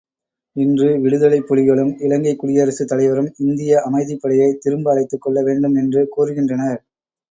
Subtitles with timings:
[0.55, 6.81] இன்று விடுதலைப் புலிகளும், இலங்கைக் குடியரசு தலைவரும் இந்திய அமைதிப்படையைத் திரும்ப அழைத்துக் கொள்ள வேண்டும் என்று கூறுகின்றனர்.